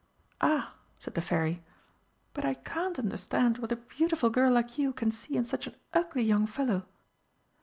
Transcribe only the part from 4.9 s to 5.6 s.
can see in